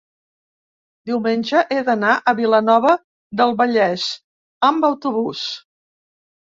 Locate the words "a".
2.15-2.35